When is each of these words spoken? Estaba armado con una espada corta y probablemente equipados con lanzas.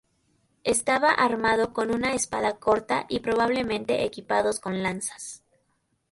Estaba 0.63 1.11
armado 1.11 1.73
con 1.73 1.91
una 1.91 2.15
espada 2.15 2.55
corta 2.57 3.05
y 3.07 3.19
probablemente 3.19 4.03
equipados 4.03 4.59
con 4.59 4.81
lanzas. 4.81 5.43